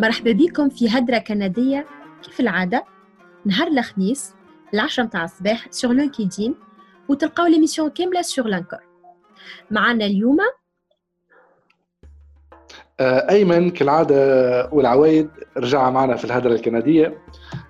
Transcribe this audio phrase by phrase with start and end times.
[0.00, 1.86] مرحبا بكم في هدرة كندية
[2.22, 2.84] كيف العادة؟
[3.44, 4.34] نهار الخميس
[4.74, 6.54] العشرة متاع الصباح سور لينكيدين
[7.08, 8.78] وتلقاو ليميسيون كاملة سور لانكور
[9.70, 10.38] معنا اليوم
[13.00, 17.18] آه، أيمن كالعادة والعوايد رجع معنا في الهدرة الكندية.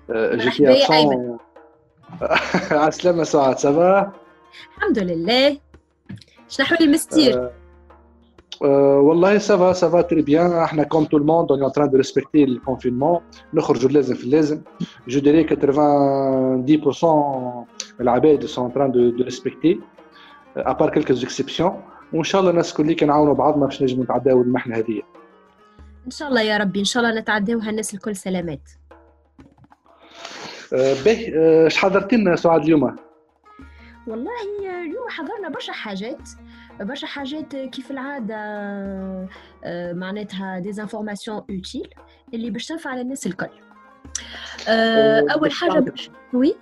[0.09, 1.37] مرحبا يا أيمن.
[2.71, 4.11] على السلامة سعاد سافا
[4.77, 5.57] الحمد لله.
[6.49, 7.58] شنو احوال المستير؟ Euh,
[8.61, 13.21] والله سافا سافا تري بيان إحنا كوم تو الموند اون تران دو ريسبكتي الكونفينمون
[13.53, 14.61] نخرجوا اللازم في اللازم
[15.07, 17.05] جو ديري 90%
[18.01, 19.79] العباد سون تران دو ريسبكتي
[20.57, 21.81] ابار كيلكوز اكسبسيون
[22.13, 25.01] وان شاء الله الناس كل كنعاونوا بعضنا باش نجموا نتعداو المحنه هذه
[26.05, 28.69] ان شاء الله يا ربي ان شاء الله نتعداوها الناس الكل سلامات
[30.71, 31.33] باهي
[31.67, 32.95] اش حضرتي لنا سعاد اليوم؟
[34.07, 36.29] والله اليوم حضرنا برشا حاجات
[36.81, 38.35] برشا حاجات كيف العادة
[39.63, 41.89] آه، معناتها دي انفورماسيون اوتيل
[42.33, 43.49] اللي باش تنفع للناس الكل.
[44.67, 46.55] آه، أول حاجة باش وي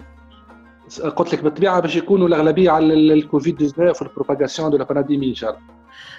[1.15, 5.49] قلت لك بالطبيعة باش يكونوا الأغلبية على الكوفيد 19 والبروباغاسيون دو لا بانديمي إن شاء
[5.49, 5.61] الله.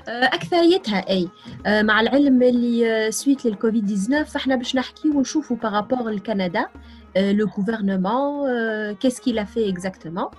[0.08, 1.28] آه، أكثريتها أي.
[1.66, 6.66] آه، مع العلم اللي سويت للكوفيد 19 فإحنا باش نحكي ونشوفوا بارابور لكندا.
[7.18, 10.30] Euh, le gouvernement, euh, qu'est-ce qu'il a fait exactement?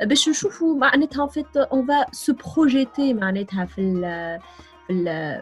[0.00, 0.16] Euh, ben,
[1.18, 3.12] en fait, on va se projeter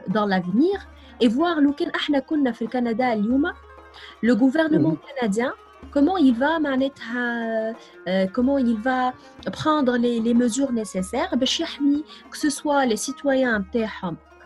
[0.08, 0.88] dans l'avenir
[1.20, 1.61] et voir
[2.66, 3.14] Canada
[4.22, 4.98] le gouvernement mhm.
[5.14, 5.55] canadien
[5.92, 6.58] comment il va
[8.33, 9.12] comment il va
[9.52, 11.30] prendre les, mesures nécessaires?
[11.36, 11.46] Ben,
[12.30, 13.64] que ce soit les citoyens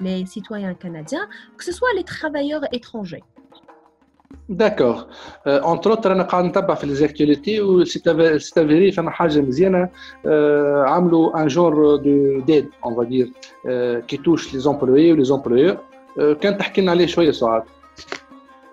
[0.00, 3.25] les citoyens canadiens que ce soit les travailleurs étrangers.
[4.50, 5.06] داكور
[5.48, 9.89] اونتر اوتر انا قاعد نتبع في ليزاكتواليتي وستافيري فما حاجه مزيانه
[10.25, 13.31] آه، عملوا ان جور دو ديد اون فادير
[14.08, 15.78] كي توش لي زومبلوي ولي زومبلويور
[16.42, 17.64] كان تحكي لنا عليه شويه سعاد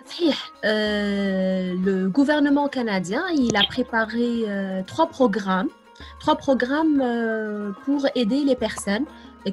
[0.06, 5.68] صحيح euh, le gouvernement canadien il a préparé euh, trois programmes
[6.20, 9.07] trois programmes euh, pour aider les personnes
[9.46, 9.51] euh,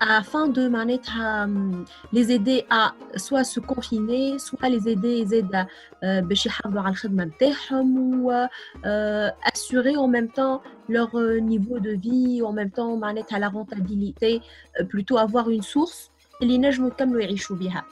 [0.00, 5.66] afin de معناتها hum, les aider à soit se confiner soit les aider يزيد euh,
[6.04, 11.90] باش يحافظوا على الخدمه نتاعهم و euh, assurer en même temps leur euh, niveau de
[11.90, 14.40] vie en même temps معناتها la rentabilité
[14.80, 16.10] euh, plutôt avoir une source
[16.42, 17.84] اللي ينجموا يكملوا يعيشوا بها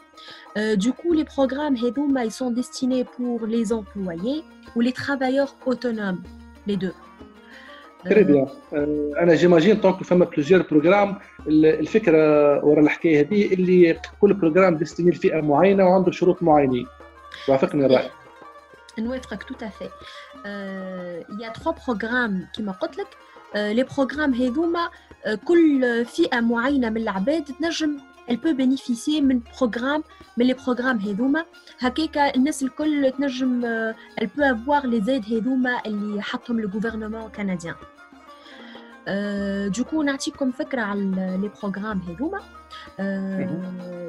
[0.56, 4.44] Euh, du coup, les programmes HEDOMA, ils sont destinés pour les employés
[4.77, 6.22] ou les travailleurs autonomes,
[6.69, 6.94] les deux.
[8.06, 8.48] تري بيان
[9.20, 15.42] أنا جيماجين طونك فما بلوزيور بروجرام الفكرة ورا الحكاية هذه اللي كل بروجرام ديستيني لفئه
[15.42, 16.86] معينة وعنده شروط معينين.
[17.50, 18.10] وافقني الرأي.
[19.00, 19.44] نوافقك
[21.30, 23.08] il y a trois programmes كما قلت لك.
[23.56, 24.90] Les programmes هذوما
[25.46, 27.98] كل فئة معينة من العباد تنجم
[28.28, 30.03] elle peut bénéficier من programme
[30.37, 31.44] من les programmes هذوما
[31.78, 37.28] هكاكا الناس الكل تنجم euh, elle peut avoir les aides هذوما اللي حطهم le gouvernement
[37.38, 37.77] canadien.
[39.09, 42.41] Euh, du coup نعطيكم فكرة على les programmes هذوما.
[43.00, 43.47] Euh,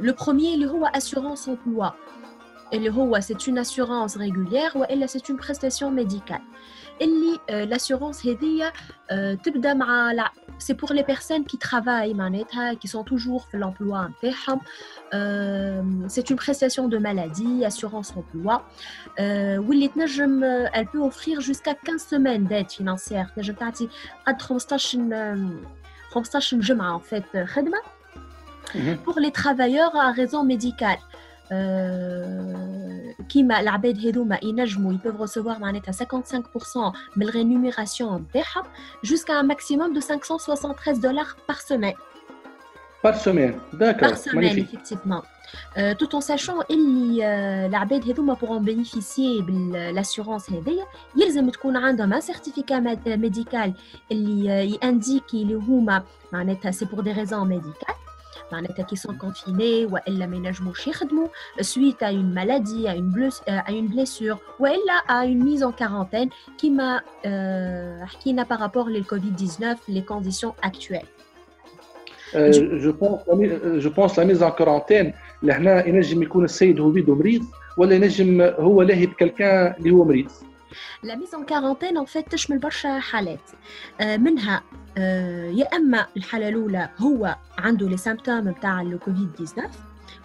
[0.01, 1.91] le premier اللي هو assurance emploi.
[2.73, 6.41] اللي هو c'est une assurance régulière والا c'est une prestation médicale.
[7.01, 12.73] اللي euh, l'assurance هذيا euh, تبدا مع لا c'est pour les personnes qui travaillent معناتها
[12.73, 14.59] qui sont toujours في l'emploi نتاعهم
[15.13, 18.61] euh, c'est une prestation de maladie assurance emploi
[19.19, 23.89] euh, واللي تنجم euh, elle peut offrir jusqu'à 15 semaines d'aide financière تنجم تعطي
[24.27, 24.67] قد 15
[26.13, 27.77] 15 جمعة en fait خدمة
[29.05, 31.08] pour les travailleurs à raison médicale euh,
[33.29, 35.97] كيما العباد هذوما ينجموا ils peuvent recevoir معناتها 55%
[37.15, 38.63] من الرينوميراسيون نتاعهم
[39.03, 41.95] jusqu'à un maximum de 573 dollars par semaine
[43.03, 45.23] بار سومين داكور par semaine effectivement
[45.77, 50.85] Euh, tout en sachant اللي euh, العباد هذوما pourront bénéficier بالاسيورونس هذيا
[51.15, 53.69] يلزم تكون عندهم un certificat médical
[54.11, 56.03] اللي uh, ينديكي اللي هما
[56.33, 58.08] معناتها c'est pour des raisons médicales معناتها
[58.89, 61.27] qui sont confinés والا ما ينجموش يخدموا
[61.61, 65.63] suite à une maladie à une, bless- euh, à une blessure والا à une mise
[65.63, 71.07] en quarantaine كيما euh, حكينا par rapport للكوفيد 19 les conditions actuelles
[72.35, 73.19] جو بونس
[73.83, 77.43] جو بونس لا ميز ان كورونتين لهنا ينجم يكون السيد هو بيدو مريض
[77.77, 80.31] ولا ينجم هو لاهي بكلكان اللي هو مريض
[81.02, 83.50] لا ميز ان كارونتين ان فيت تشمل برشا حالات.
[84.00, 84.62] آه، منها
[84.98, 89.70] آه، يا إما الحالة الأولى هو عنده لي سيمبتوم نتاع الكوفيد 19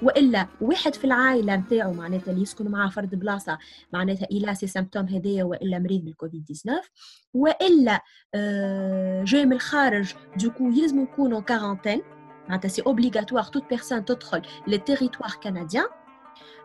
[0.01, 3.57] وإلا واحد في العائلة نتاعو معناتها اللي يسكن معاه فرد بلاصة
[3.93, 6.91] معناتها إلا سي سيمبتوم هذايا وإلا مريض بالكوفيد 19
[7.33, 8.01] وإلا
[8.35, 12.01] آه، جاي من الخارج دوكو يلزم يكون أون كارونتين
[12.49, 15.87] معناتها سي اوبليغاتوار توت بيرسون تدخل للتيريتوار كنديان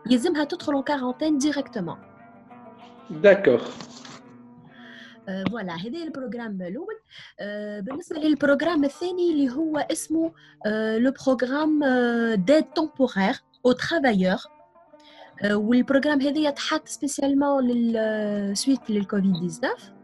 [0.09, 2.10] يلزمها تدخل en quarantaine directement.
[3.10, 3.62] D'accord.
[5.50, 6.94] فوالا هذا البروجرام الاول
[7.82, 10.32] بالنسبه للبروجرام الثاني اللي هو اسمه
[10.98, 11.84] لو بروجرام
[12.34, 13.34] ديد تومبورير
[13.66, 14.36] او ترافايور
[15.44, 19.96] والبروجرام هذا يتحط سبيسيالمون للسويت للكوفيد 19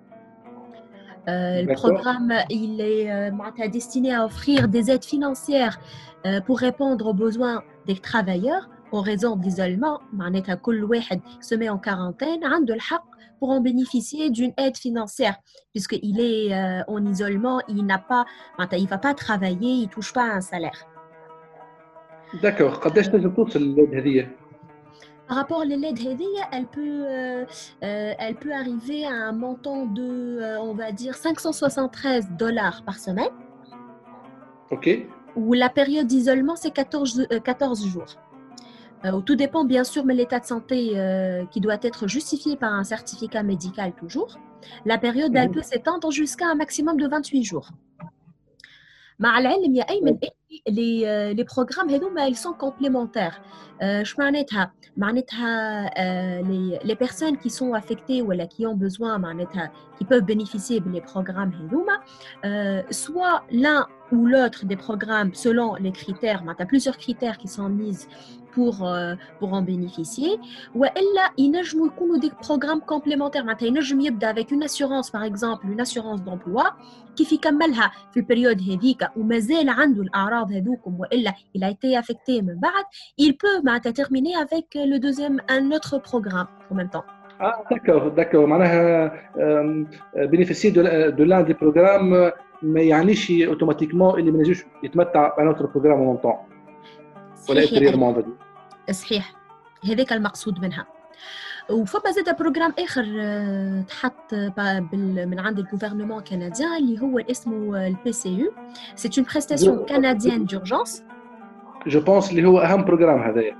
[1.27, 5.79] le programme il est euh, destiné à offrir des aides financières
[6.27, 10.02] euh, pour répondre aux besoins des travailleurs en raison de l'isolement,
[11.42, 12.78] se met en quarantaine, a le
[13.40, 15.38] pour en bénéficier d'une aide financière,
[15.72, 18.26] puisqu'il est euh, en isolement, il n'a pas,
[18.72, 20.88] il ne va pas travailler, il ne touche pas un salaire.
[22.42, 22.80] D'accord.
[25.28, 26.00] Par rapport à l'aide
[26.54, 27.46] elle peut, euh,
[27.84, 32.98] euh, elle peut arriver à un montant de, euh, on va dire, 573 dollars par
[32.98, 33.32] semaine.
[34.72, 34.90] OK.
[35.36, 38.06] Où la période d'isolement, c'est 14 euh, jours.
[39.06, 42.74] Euh, tout dépend bien sûr de l'état de santé euh, qui doit être justifié par
[42.74, 44.40] un certificat médical toujours.
[44.86, 47.70] La période elle peut s'étendre jusqu'à un maximum de 28 jours.
[50.68, 53.42] les, euh, les programmes ils sont complémentaires
[53.80, 54.14] je
[56.48, 59.20] les, les personnes qui sont affectées ou qui ont besoin
[59.98, 61.52] qui peuvent bénéficier des programmes
[62.90, 67.48] soit l'un ou l'autre des programmes selon les critères il y a plusieurs critères qui
[67.48, 68.08] sont mis
[68.57, 70.39] pour, euh, pour en bénéficier.
[70.75, 75.67] Ou elle ينجموا يكونوا des programmes complémentaires معناتها ينجم يبدا avec une assurance par exemple
[75.67, 76.65] une assurance d'emploi
[77.17, 82.61] كيف يكملها في البريود هذيك ومازال عنده الاعراض هذوكم والا il a été affecté من
[82.61, 82.85] بعد
[83.21, 87.05] il peut معناتها terminer avec le deuxième un autre programme en même temps.
[87.41, 88.47] Ah, d'accord, d'accord.
[88.47, 89.13] معناها
[90.17, 95.67] bénéficier de, de l'un des programmes ما يعنيش اوتوماتيكمون اللي ما ينجمش يتمتع بان اوتر
[95.67, 96.35] بروجرام اون طون
[97.51, 98.37] ولا انتيريرمون
[98.92, 99.34] صحيح
[99.86, 100.88] هذاك المقصود منها.
[101.70, 108.30] وفما زاد بروجرام آخر آه، تحط من عند الجوفرنمون كنديان اللي هو اسمه البي سي
[108.30, 108.54] يو
[108.96, 111.04] سي اون بريستاسيون كنديان دورجونس
[111.88, 113.58] جو بونس اللي هو أهم بروجرام هذايا.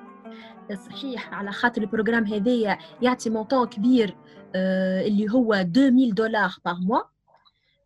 [0.90, 4.18] صحيح على خاطر البروجرام هذايا يعطي مونطون كبير
[4.56, 7.00] آه، اللي هو 2000 دولار بار موا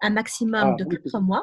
[0.04, 0.86] ان ماكسيموم دو
[1.16, 1.42] 4 موا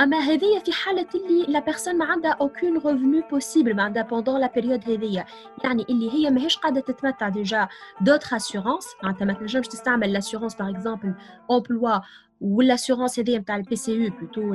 [0.00, 4.40] اما هذه في حالة اللي لا بيرسون ما عندها اوكون ريفوني بوسيبل ما عندها بوندون
[4.40, 5.24] لا بيريود هذه
[5.64, 7.68] يعني اللي هي ماهيش قاعدة تتمتع ديجا
[8.00, 11.14] دوتر اسيورونس معناتها ما تنجمش تستعمل لاسيورونس باغ اكزومبل
[11.50, 11.98] امبلوا
[12.40, 14.54] والاسيورونس هذه نتاع البي سي يو بلوتو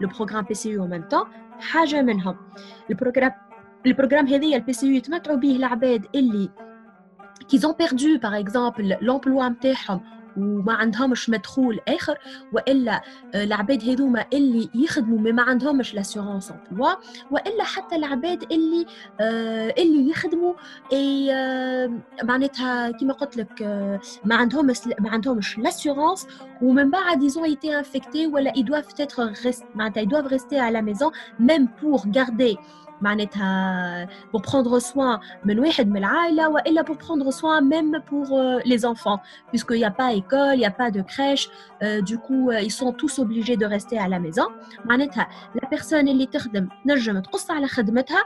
[0.00, 1.24] لو بروغرام بي سي يو ميم طون
[1.60, 2.36] حاجة منهم.
[2.90, 3.32] البروغرام
[3.86, 6.50] البروغرام هذه البي سي يو يتمتعوا به العباد اللي
[7.48, 12.18] كيزون بيردو باغ اكزومبل لومبلوا نتاعهم وما عندهمش مدخول آخر
[12.52, 13.02] وإلا
[13.34, 16.90] آه، العباد هذوما اللي يخدموا ما عندهمش لاسيورونس امبلوا
[17.30, 18.86] وإلا حتى العباد اللي
[19.20, 20.54] آه اللي يخدموا
[20.94, 21.90] آه
[22.22, 26.26] معناتها كيما قلت لك آه ما عندهمش ما عندهمش لاسيورونس
[26.62, 29.20] ومن بعد ils ont été ولا ils doivent être
[29.74, 32.56] معناتها ils doivent rester à la maison même pour garder
[33.00, 38.58] معناتها pour prendre soin من واحد من العائلة وإلا pour prendre soin même pour euh,
[38.64, 39.20] les enfants.
[39.48, 41.48] Puisqu'il n'y a pas école il n'y a pas de crèche
[41.82, 44.46] euh, du coup euh, ils sont tous obligés de rester à la maison.
[44.84, 48.24] معناتها la personne اللي تخدم نجم تقص على خدمتها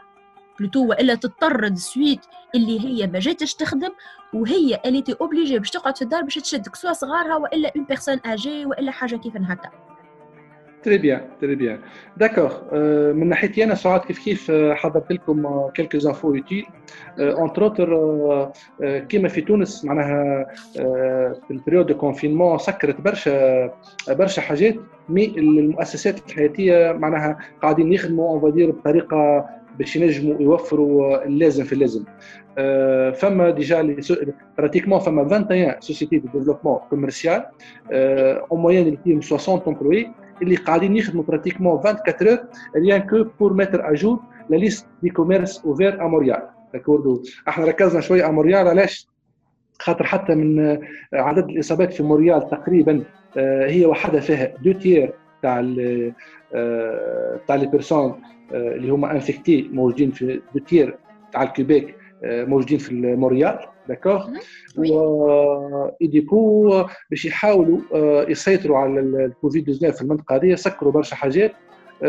[0.58, 2.20] بلوتو وإلا تضطر سويت
[2.54, 3.90] اللي هي ما جاتش تخدم
[4.34, 8.20] وهي اللي تي اوبليجي باش تقعد في الدار باش تشد سواء صغارها وإلا اون بيرسون
[8.24, 9.93] أجي وإلا حاجة كيف هكا
[10.84, 11.78] تري بيان تري بيان
[12.16, 12.74] داكوغ
[13.12, 16.66] من ناحيتي أنا سعاد كيف كيف حضرت لكم كيلكو انفو يوتيل
[17.18, 18.52] اونتر اوتر
[19.08, 20.46] كيما في تونس معناها
[21.46, 23.70] في البريود دو كونفينمون سكرت برشا
[24.08, 24.74] برشا حاجات
[25.08, 29.46] مي المؤسسات الحياتية معناها قاعدين يخدموا اون فادير بطريقة
[29.78, 32.04] باش ينجموا يوفروا اللازم في اللازم.
[33.14, 33.96] فما ديجا
[34.58, 37.44] براتيكمون فما 21 سوسيتي دو ديفلوبمون كوميرسيال
[37.92, 40.10] اون موين اللي فيهم 60 امبلوي
[40.42, 44.18] اللي قاعدين يخدموا براتيكمون 24 اور ريان كو بور ميتر اجور
[44.50, 49.08] لا ليست دي كوميرس اوفير ا موريال داكوردو إحنا ركزنا شوية ا موريال علاش؟
[49.80, 50.78] خاطر حتى من
[51.12, 53.04] عدد الإصابات في موريال تقريبا
[53.66, 55.12] هي وحدها فيها دو تيير
[55.42, 55.60] تاع
[57.46, 58.20] تاع لي بيرسون
[58.52, 60.96] اللي هما انفكتي موجودين في دو تيير
[61.32, 64.28] تاع الكيبيك موجودين في موريال داكوغ
[64.76, 67.80] و ديكو باش يحاولوا
[68.30, 71.52] يسيطروا على الكوفيد 19 في المنطقة هذه سكروا برشا حاجات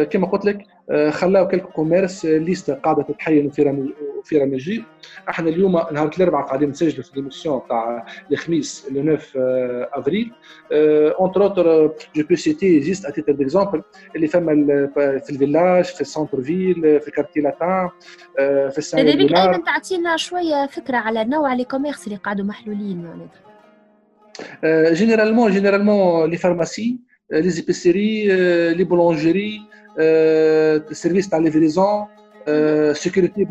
[0.10, 0.66] كما قلت لك
[1.10, 4.84] خلاو كلكو كوميرس ليست قاعدة تتحين في في رمجي
[5.30, 9.20] إحنا اليوم نهار الأربعاء قاعدين نسجلوا في ليميسيون تاع الخميس لو 9
[9.94, 10.32] أفريل.
[10.72, 13.84] اونتر اوتر جو بو سيتي جيست ا تيتر ديكزومبل
[14.16, 17.90] اللي فما في الفيلاج في السونتر فيل في كارتي لاتان
[18.72, 23.46] في السان ايمن تعطينا شوية فكرة على نوع لي كوميرس اللي قاعدوا محلولين معناتها.
[25.02, 26.94] généralement, généralement, les pharmacies,
[27.30, 29.62] les épiceries, les boulangeries,
[30.92, 32.08] services de livraison,
[32.94, 33.48] sécurité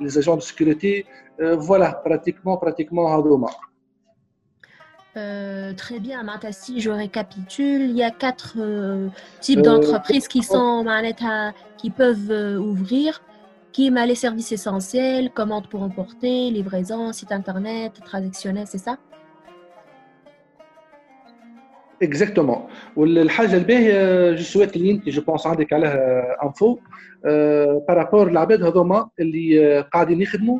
[0.00, 1.06] les agents de sécurité,
[1.38, 3.08] voilà, pratiquement, pratiquement,
[5.16, 9.08] euh, très bien, si je récapitule, il y a quatre euh,
[9.40, 10.84] types d'entreprises qui sont
[11.78, 13.22] qui peuvent euh, ouvrir,
[13.72, 18.98] qui ont les services essentiels, commandes pour emporter, livraison, site internet, transactionnel, c'est ça?
[22.04, 26.78] اكزاكتومون والحاجة الباهيه جو سويت اللي انت جو بونس عندك عليها انفو
[27.88, 30.58] بارابور العباد هذوما اللي قاعدين يخدموا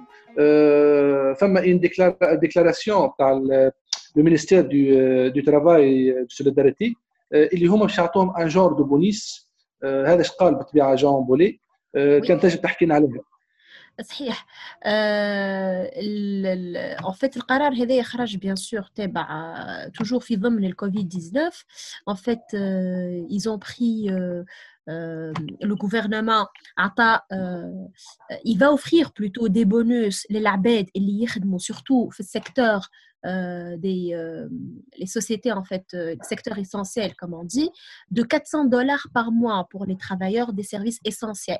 [1.35, 1.81] فما ان
[2.41, 3.71] ديكلاراسيون تاع لو
[4.25, 6.95] مينيستير دو دو ترافاي دو سوليداريتي
[7.33, 9.51] اللي هما باش يعطوهم ان جور دو بونيس
[9.85, 11.59] هذا اش قال بالطبيعه جون بولي
[11.95, 13.21] كان تنجم تحكي لنا عليها.
[14.02, 14.46] صحيح
[14.84, 15.92] آه
[17.04, 21.66] en fait القرار هذا خرج bien sûr تابع toujours في ضمن الكوفيد 19
[22.08, 24.44] en fait euh, ils ont pris euh,
[24.90, 27.88] euh, le gouvernement عطى euh,
[28.46, 32.90] il va offrir plutôt des bonus للعباد اللي يخدموا surtout في السيكتور
[33.26, 34.48] euh, des euh,
[34.98, 37.70] les sociétés en fait euh, secteur essentiel comme on dit
[38.12, 41.60] de 400 dollars par mois pour les travailleurs des services essentiels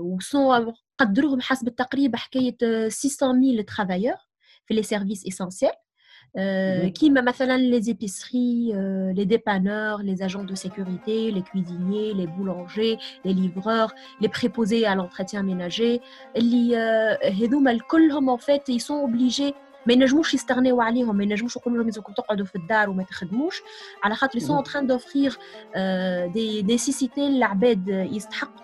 [0.00, 4.28] وصون قدروهم حسب التقريب حكايه 600 000 travailleurs
[4.66, 5.76] في les services essentiels
[6.94, 8.72] qui مثلا les épiceries,
[9.14, 14.94] les dépanneurs, les agents de sécurité, les cuisiniers, les boulangers, les livreurs, les préposés à
[14.94, 16.00] l'entretien ménager
[16.36, 16.76] اللي
[17.42, 19.54] هذوما الكلهم en fait ils sont obligés
[19.86, 23.62] ما ينجموش يستغنيو عليهم ما ينجموش يقولوا لهم لازمكم تقعدوا في الدار وما تخدموش
[24.02, 25.38] على خاطر ils sont en train d'offrir
[26.34, 28.63] des nécessités للعباد يستحقوا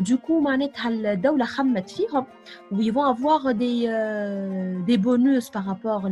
[0.00, 2.26] du coup, معناتها الدولة خمت فيهم
[2.72, 6.08] و ils vont avoir des euh, des bonus par rapport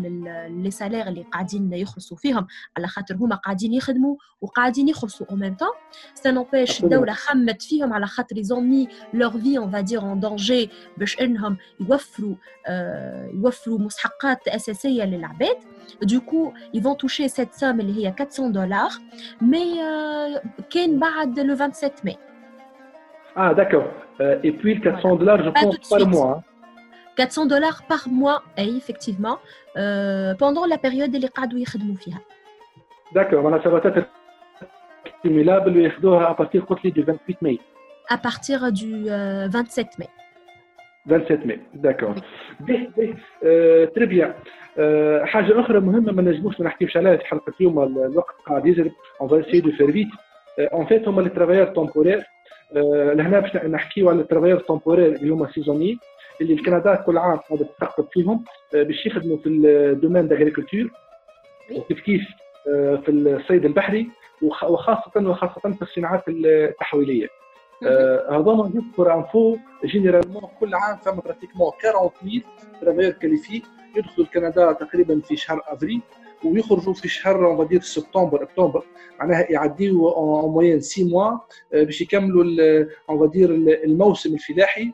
[0.65, 5.57] les salaires اللي قاعدين يخلصوا فيهم على خاطر هما قاعدين يخدموا وقاعدين يخلصوا en même
[5.57, 5.77] temps
[6.15, 10.05] ça n'empêche الدولة خمت فيهم على خاطر ils ont mis leur vie on va dire
[10.05, 12.35] en danger باش انهم يوفروا
[13.35, 15.57] يوفروا مستحقات أساسية للعباد
[16.05, 19.01] Du coup, ils vont toucher cette somme اللي هي 400 dollars
[19.41, 19.79] mais
[20.71, 22.17] كان بعد le 27 mai
[23.37, 23.89] Ah, d'accord.
[24.21, 26.43] Euh, et puis, 400 dollars, je pense, par mois.
[27.17, 29.39] 400 dollars par mois, effectivement,
[29.77, 32.21] euh, pendant la période اللي قعدوا يخدموا فيها.
[33.15, 34.07] D'accord, voilà, ça va être
[35.23, 35.93] cumulable
[36.31, 37.61] à partir du 28 mai.
[38.09, 40.09] À partir du 27 mai.
[41.07, 42.15] 27 mai, d'accord.
[43.95, 44.35] تري بيان.
[45.27, 49.27] حاجة أخرى مهمة ما نجموش ما نحكيوش عليها في حلقة اليوم الوقت قاعد يجري on
[49.27, 50.15] va essayer de faire vite.
[50.73, 52.40] En fait, هما les travailleurs temporaires آه،
[52.74, 55.98] لهنا باش نحكيو على الترافير تمبورير اللي هما سيزوني
[56.42, 58.44] اللي الكندا كل عام قاعدة تستقطب فيهم
[58.76, 60.90] آه، باش يخدموا في الدومين داغريكولتور
[61.88, 62.22] كيف كيف
[62.68, 64.10] آه، في الصيد البحري
[64.42, 67.28] وخاصه وخاصة في الصناعات التحويلية.
[68.30, 72.44] هذوما يذكر انفو جينيرالمون كل عام فما براتيكمون 40000
[72.82, 73.62] ترافير كاليفي
[73.98, 76.02] يدخلوا كندا تقريبا في شهر أفريل.
[76.46, 78.84] ويخرجوا في شهر اون سبتمبر أكتوبر.
[79.20, 81.38] معناها يعديوا اون موين سي موا
[81.72, 82.44] باش يكملوا
[83.10, 83.50] اون فادير
[83.84, 84.92] الموسم الفلاحي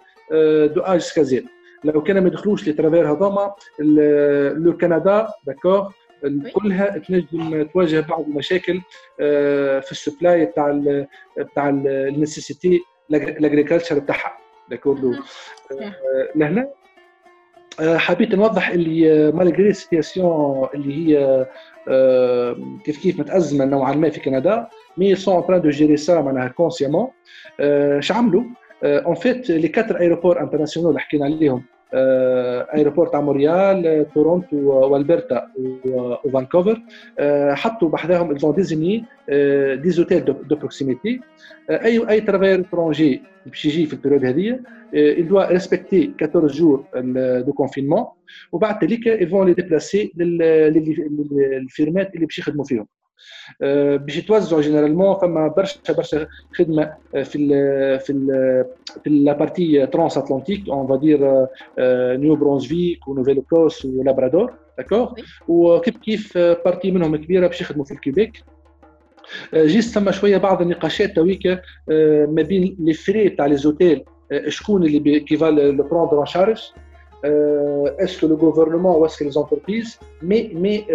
[0.76, 1.48] دو اج سكازيل
[1.84, 5.94] لو كان ما يدخلوش لي ترافير هذوما لو كندا داكور
[6.54, 8.82] كلها تنجم تواجه بعض المشاكل
[9.82, 10.82] في السبلاي تاع
[11.56, 14.38] تاع النسيسيتي لاغريكالتشر تاعها
[14.70, 15.16] داكور
[16.36, 16.70] لهنا
[17.82, 21.46] حبيت نوضح اللي مالغري السيتياسيون اللي هي
[22.86, 24.68] كيف كيف متأزمة نوعا ما في كندا.
[24.98, 27.08] مي سون ان دو جيري سا معناها كونسيامون
[27.60, 28.44] اش عملوا؟
[28.84, 31.64] اون فيت لي كاتر ايروبور انترناسيونال اللي حكينا عليهم
[31.94, 35.48] أيروبورت تاع مونريال تورونتو والبرتا
[36.26, 36.82] وفانكوفر
[37.50, 38.56] حطوا بحذاهم ils ont
[39.82, 41.20] دي زوتيل دو بروكسيميتي
[41.70, 44.60] اي أي ترافير اترونجي باش يجي في البيريود هذه
[44.94, 46.86] il doit respecter 14 jours
[47.48, 48.06] de confinement.
[48.52, 49.56] وبعد ذلك ils vont les
[50.18, 52.88] للفيرمات اللي باش يخدموا فيهم.
[53.98, 56.94] باش يتوزعوا جينيرالمون فما برشا برشا خدمة
[57.24, 58.66] في ال في ال
[59.04, 61.48] في لابارتي ترانس اتلانتيك اون فادير
[62.18, 65.14] نيو برونزفيك ونوفيل كوس ولابرادور داكور
[65.48, 68.44] وكيف كيف بارتي منهم كبيرة باش يخدموا في الكيبيك
[69.56, 71.48] جيست ثم شوية بعض النقاشات تويك
[72.28, 74.04] ما بين لي فري تاع لي زوتيل
[74.48, 76.62] شكون اللي كي فا لو بروندر ان شارج
[77.25, 80.87] اسكو لو غوفرنمون ou est-ce que les entreprises مي مي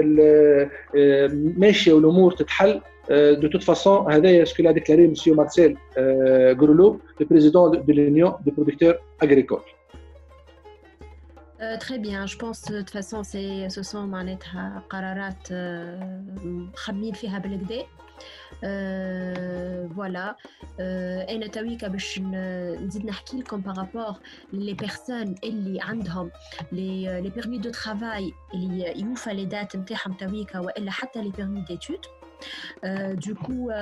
[1.58, 5.78] ماشيه والامور تتحل de toute façon هذا ce que l'a déclaré monsieur Marcel
[6.60, 9.68] Grelot le président de l'Union des producteurs agricoles
[11.60, 15.54] Euh, très bien, je pense de toute façon c'est ce sont معناتها قرارات
[16.44, 17.84] مخمين فيها بالكدا
[19.97, 20.37] فوالا
[21.31, 24.17] أنا تويكا باش نزيد نحكي لكم بارابور
[24.53, 26.31] لي بيرسون اللي عندهم
[26.73, 31.61] لي لي بيرمي دو ترافاي اللي يوفى لي دات نتاعهم تويكا والا حتى لي بيرمي
[31.61, 32.01] ديتود
[33.27, 33.73] دوكو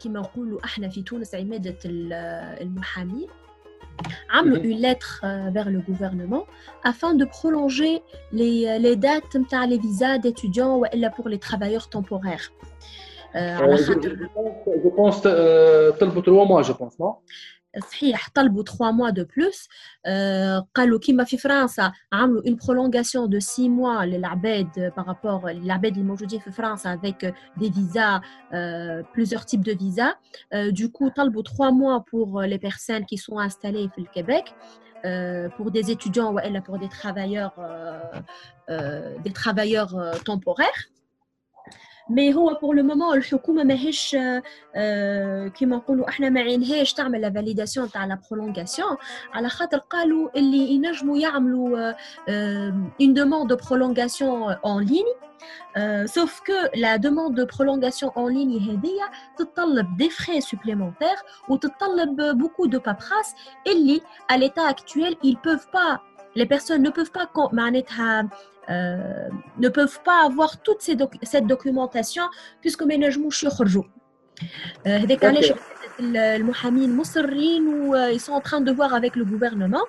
[0.00, 3.28] كيما نقولوا إحنا في تونس عماده المحامين
[4.44, 4.64] Mhm.
[4.64, 6.46] Une lettre euh, vers le gouvernement
[6.84, 8.02] afin de prolonger
[8.32, 12.52] les, euh, les dates de les visas d'étudiants ou pour les travailleurs temporaires.
[13.34, 13.92] Euh, je,
[14.34, 17.16] pense, je pense euh, trois mois, je pense, non?
[17.91, 19.67] صحيح طلبوا 3 mois de plus
[20.75, 26.03] قالوا كيما في فرنسا عملوا une prolongation de 6 mois للعباد par rapport للعباد اللي
[26.03, 28.21] موجودين في فرنسا avec des visas
[29.13, 30.13] plusieurs types de visas
[30.71, 34.45] du coup طلبوا 3 mois pour les personnes qui sont installées في الكيبيك
[35.57, 37.55] pour des étudiants ou pour des travailleurs
[39.25, 39.93] des travailleurs
[40.25, 40.81] temporaires
[42.09, 44.11] مي هو بور لو مومون الحكومه ماهيش
[45.55, 48.97] كيما نقولوا احنا ما عينهاش تعمل لا فاليداسيون تاع لا برولونغاسيون
[49.33, 51.93] على خاطر قالوا اللي ينجموا يعملوا
[53.01, 55.13] اون دوموند دو برولونغاسيون اون ليني
[56.05, 61.15] سوف كو لا دوموند دو برولونغاسيون اون ليني هذيا تتطلب دي فري سوبليمونتير
[61.49, 63.35] وتتطلب بوكو دو بابراس
[63.67, 64.01] اللي
[64.33, 66.01] à l'état actuel ils peuvent pas
[66.35, 68.29] les personnes ne peuvent pas معناتها
[68.69, 72.25] euh, ne peuvent pas avoir toute ces doc cette documentation
[72.61, 73.83] puisque ما ينجموش يخرجوا
[74.85, 75.53] هذاك علاش
[75.99, 79.87] المحامين مصرين و ils sont en train de voir avec le gouvernement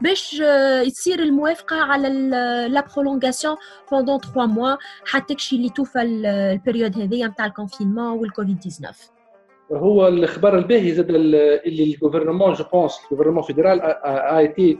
[0.00, 0.40] باش
[0.86, 2.08] يصير الموافقه على
[2.68, 3.56] لا برولونغاسيون
[3.90, 8.98] بوندون 3 موا حتى كشي اللي توفى البريود هذيا نتاع الكونفينمون والكوفيد 19
[9.72, 14.78] هو الخبر الباهي زاد اللي الجوفرنمون جو بونس الجوفرنمون فيدرال ا ايتي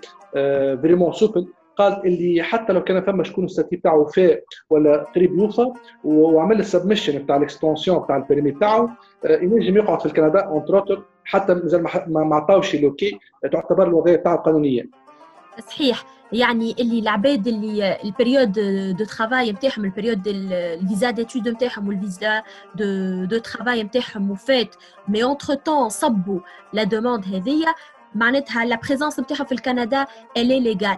[0.82, 1.46] فريمون سوبل
[1.77, 5.65] قال اللي حتى لو كان فما شكون الستي بتاعه وفاء ولا قريب يوفى
[6.03, 12.35] وعمل السبمشن بتاع الاكستنسيون بتاع البريمي بتاعه ينجم يقعد في الكندا اونتر حتى مازال ما
[12.35, 13.19] عطاوش لوكي
[13.51, 14.89] تعتبر الوضعيه بتاعه قانونيا
[15.67, 16.03] صحيح.
[16.31, 18.51] يعني اللي العباد اللي البريود
[18.97, 22.43] دو ترافاي نتاعهم البريود الفيزا ديتود نتاعهم والفيزا
[22.75, 24.75] دو دو ترافاي نتاعهم وفات
[25.07, 26.39] مي اونتر طون صبوا
[26.73, 27.73] لا دوموند هذيا
[28.15, 30.05] معناتها لا بريزونس نتاعهم في الكندا
[30.37, 30.97] الي ليغال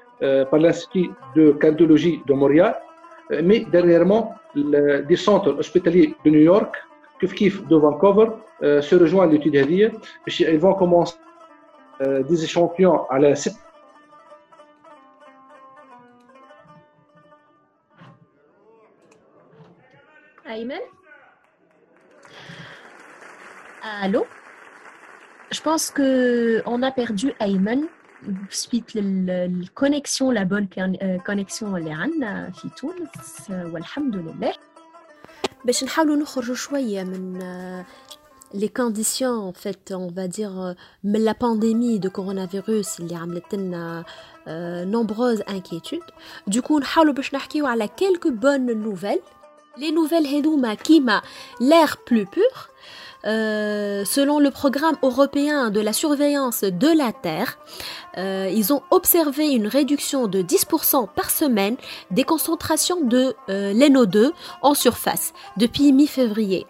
[0.23, 2.79] Euh, par l'Institut de cardiologie de Montréal,
[3.31, 6.75] euh, mais dernièrement le, des centres hospitaliers de New York,
[7.19, 8.27] Kif de Vancouver,
[8.61, 9.89] euh, se rejoignent l'étude d'Adir.
[10.27, 11.15] Ils vont commencer
[12.29, 13.35] des échantillons à la
[20.45, 20.81] Ayman?
[23.81, 24.25] Allô?
[25.51, 27.87] Je pense qu'on a perdu Ayman
[28.50, 30.68] suite الكونيكسيون لا بون
[31.26, 34.52] كونيكسيون اللي عندنا في تونس والحمد لله
[35.64, 37.42] باش نحاولوا نخرجوا شويه من
[38.54, 44.04] les conditions en fait on va dire من la pandémie de coronavirus اللي عملت لنا
[44.92, 46.12] nombreuses inquiétudes
[46.50, 49.22] du coup نحاولوا باش نحكيو على quelques bonnes nouvelles
[49.77, 51.21] Les nouvelles Hedouma Kima,
[51.61, 52.69] l'air plus pur,
[53.25, 57.57] euh, selon le programme européen de la surveillance de la Terre,
[58.17, 61.77] euh, ils ont observé une réduction de 10% par semaine
[62.09, 64.31] des concentrations de euh, l'NO2
[64.61, 66.65] en surface depuis mi-février.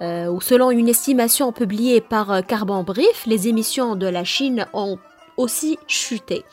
[0.00, 4.98] Ou selon une estimation publiée par Carbon Brief, les émissions de la Chine ont
[5.36, 6.44] aussi chuté.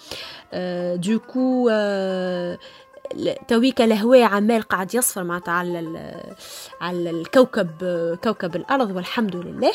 [0.53, 1.67] du coup,
[3.48, 6.14] تويك الهواء عمال قاعد يصفر معناتها على
[6.80, 7.68] على الكوكب
[8.24, 9.72] كوكب الارض والحمد لله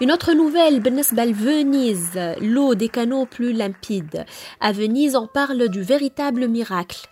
[0.00, 4.24] Une autre nouvelle, Venise, l'eau des canaux plus limpides.
[4.58, 7.06] À Venise, on parle du véritable miracle.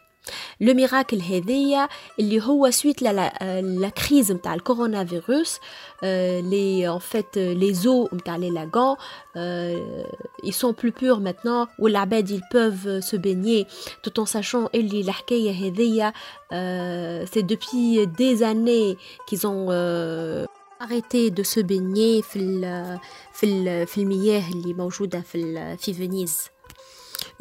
[0.60, 1.88] Le miracle هذايا
[2.20, 3.30] اللي هو suite la, la,
[3.62, 5.60] la crise نتاع coronavirus
[6.02, 8.96] euh, les en fait les eaux نتاع les lagons
[9.36, 10.02] euh,
[10.42, 13.66] ils sont plus purs maintenant والعباد ils peuvent se baigner
[14.02, 16.12] tout en sachant اللي الحكايه هذيا
[16.52, 20.44] euh, c'est depuis des années qu'ils ont euh,
[20.80, 22.98] arrêté de se baigner في ال
[23.32, 26.51] في ال في المياه اللي موجوده في في فينيز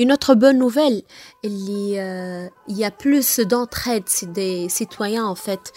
[0.02, 1.02] une autre bonne nouvelle,
[1.42, 5.72] il y, y a plus d'entraide des citoyens en fait.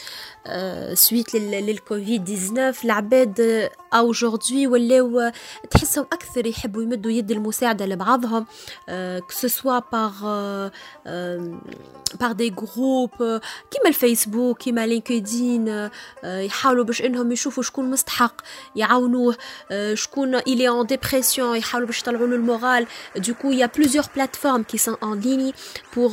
[0.95, 2.85] Suite le Covid-19
[3.93, 5.31] أو جوردي ولاو
[5.71, 8.45] تحسهم أكثر يحبوا يمدوا يد المساعدة لبعضهم
[9.29, 10.25] كسوا باغ
[12.19, 13.09] باغ دي جروب
[13.71, 15.91] كيما الفيسبوك كيما لينكدين آه،
[16.23, 18.41] آه، يحاولوا باش إنهم يشوفوا شكون مستحق
[18.75, 19.35] يعاونوه
[19.71, 22.87] آه، شكون الي اون ديبرسيون يحاولوا باش يطلعوا له المورال.
[23.15, 25.53] دوكو يا بليزيور بلاتفورم كي سون ان ليني
[25.95, 26.11] بور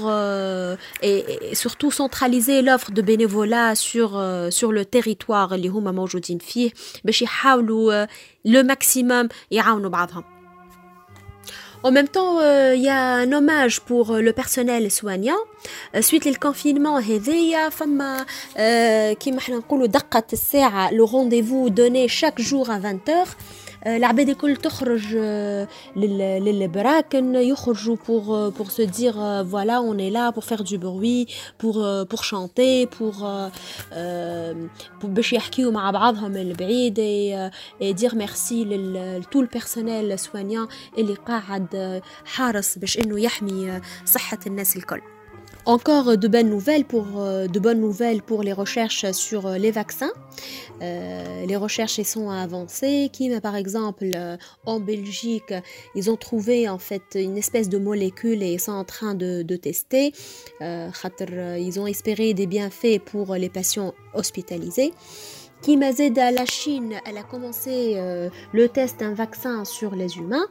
[1.52, 6.70] سورتو سنتراليزي لوفر دو بينيفولا سور سور لو تيريتوار اللي هما موجودين فيه
[7.04, 10.23] باش يحاولوا le maximum يعاونوا بعضهم
[11.83, 15.37] En même temps, il euh, y a un hommage pour euh, le personnel soignant.
[15.95, 18.25] Euh, suite le confinement, هذايا فما
[19.13, 23.27] كيما حنا نقولوا دقة الساعة le rendez-vous donné chaque jour à 20h.
[23.86, 25.16] العباد الكل تخرج
[25.96, 29.12] للبراكن يخرجوا بور بور سو دير
[29.44, 31.26] فوالا اون اي لا بور فير دو بروي
[31.62, 33.50] بور بور شانتي بور
[35.04, 36.94] باش يحكيو مع بعضهم البعيد
[37.80, 40.66] دير ميرسي لطول بيرسونيل سوانيان
[40.98, 45.00] اللي قاعد حارس باش انه يحمي صحه الناس الكل
[45.64, 49.70] encore de bonnes nouvelles pour, euh, de bonnes nouvelles pour les recherches sur euh, les
[49.70, 50.12] vaccins.
[50.82, 53.10] Euh, les recherches sont avancées.
[53.12, 54.10] Qui, par exemple,
[54.66, 55.54] en Belgique,
[55.94, 60.12] ils ont trouvé en fait une espèce de molécule et sont en train de tester.
[60.60, 64.92] ils ont espéré des bienfaits pour les patients hospitalisés.
[65.68, 70.46] M'a à la Chine, elle a commencé euh, le test d'un vaccin sur les humains,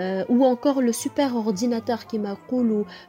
[0.00, 2.36] euh, ou encore le super ordinateur qui m'a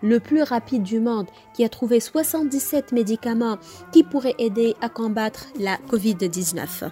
[0.04, 3.58] le plus rapide du monde, qui a trouvé 77 médicaments
[3.92, 6.92] qui pourraient aider à combattre la Covid-19.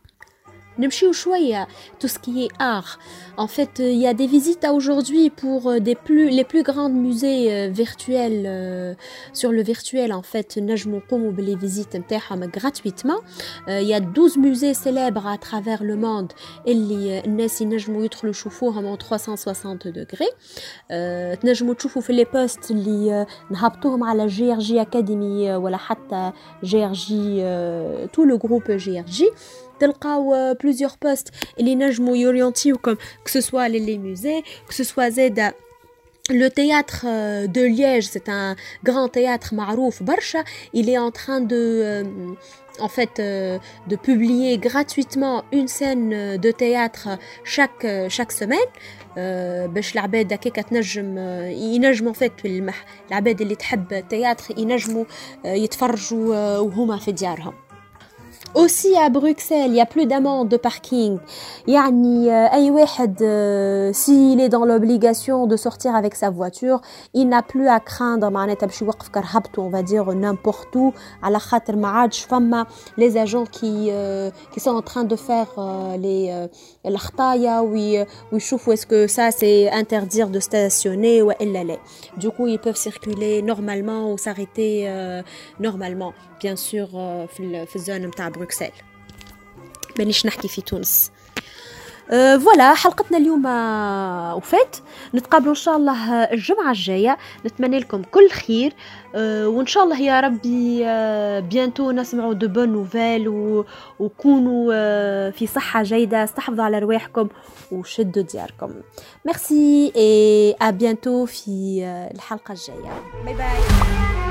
[0.78, 1.68] نمشيو شوية
[2.00, 2.98] tout ce qui est art
[3.38, 6.90] en fait il y a des visites à aujourd'hui pour des plus les plus grands
[6.90, 8.96] musées virtuels
[9.32, 13.20] sur le virtuel en fait نجمو نقومو باللي visites نتاعهم gratuitement
[13.68, 16.32] il y a 12 musées célèbres à travers le monde
[16.68, 20.34] اللي الناس ينجمو يدخلوا يشوفوهم en 360 degrés
[21.40, 26.84] تنجمو تشوفوا في لي بوست اللي نهبطوهم على جي ار جي اكاديمي ولا حتى جي
[26.84, 27.46] ار جي
[28.16, 29.24] tout le groupe GRG
[29.80, 35.52] تلقاو plusieurs postes اللي نجموا يورينتيوكم que ce soit les musées que ce soit زاد
[36.30, 37.06] le théâtre
[37.46, 40.42] de Liège, c'est un grand théâtre marouf Barsha.
[40.72, 42.04] Il est en train de, euh,
[42.80, 47.08] en fait, euh, de publier gratuitement une scène de théâtre
[47.44, 48.70] chaque chaque semaine.
[49.68, 52.32] باش العباد هكاك تنجم ينجموا فات
[53.10, 55.04] العباد اللي تحب تياتر ينجموا
[55.44, 57.54] يتفرجوا وهما في ديارهم
[58.55, 61.17] aussi à Bruxelles, il y a plus d'amendes de parking.
[61.67, 62.47] Yani, euh,
[63.21, 66.81] euh, s'il est dans l'obligation de sortir avec sa voiture,
[67.13, 68.31] il n'a plus à craindre,
[69.57, 71.73] on va dire n'importe où, à la khater
[72.97, 76.47] les agents euh, qui, sont en train de faire euh, les
[76.83, 78.05] l'akhtaya, où ils
[78.71, 81.31] est-ce que ça c'est interdire de stationner ou
[82.17, 85.21] Du coup, ils peuvent circuler normalement ou s'arrêter euh,
[85.59, 86.13] normalement.
[86.39, 88.11] Bien sûr, dans la zone
[88.41, 88.71] بروكسل
[89.99, 91.11] مانيش نحكي في تونس.
[92.09, 93.45] فوالا حلقتنا اليوم
[94.37, 94.75] وفات.
[95.15, 97.17] نتقابلوا إن شاء الله الجمعة الجاية.
[97.45, 98.73] نتمنى لكم كل خير.
[99.45, 100.77] وإن شاء الله يا ربي
[101.41, 103.27] بيانتو نسمعوا دو بون نوفيل
[103.99, 104.71] وكونوا
[105.31, 106.23] في صحة جيدة.
[106.23, 107.27] استحفظوا على رواحكم
[107.71, 108.73] وشدوا دياركم.
[109.25, 111.81] ميرسي اي ا بيانتو في
[112.15, 113.03] الحلقة الجاية.
[113.25, 114.30] باي باي